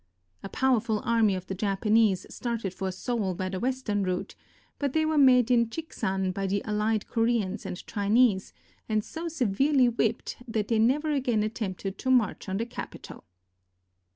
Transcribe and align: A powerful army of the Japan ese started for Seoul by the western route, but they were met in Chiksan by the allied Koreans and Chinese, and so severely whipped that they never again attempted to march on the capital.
A 0.41 0.49
powerful 0.49 0.99
army 1.05 1.35
of 1.35 1.45
the 1.45 1.53
Japan 1.53 1.95
ese 1.95 2.25
started 2.27 2.73
for 2.73 2.89
Seoul 2.91 3.35
by 3.35 3.49
the 3.49 3.59
western 3.59 4.01
route, 4.01 4.33
but 4.79 4.93
they 4.93 5.05
were 5.05 5.15
met 5.19 5.51
in 5.51 5.69
Chiksan 5.69 6.33
by 6.33 6.47
the 6.47 6.63
allied 6.63 7.05
Koreans 7.07 7.67
and 7.67 7.85
Chinese, 7.85 8.51
and 8.89 9.03
so 9.03 9.27
severely 9.27 9.87
whipped 9.89 10.37
that 10.47 10.69
they 10.69 10.79
never 10.79 11.11
again 11.11 11.43
attempted 11.43 11.99
to 11.99 12.09
march 12.09 12.49
on 12.49 12.57
the 12.57 12.65
capital. 12.65 13.25